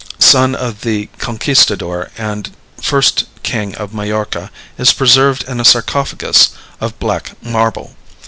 [0.17, 2.49] son of the Conquistador and
[2.81, 7.95] first king of Majorca, is preserved in a sarcophagus of black marble.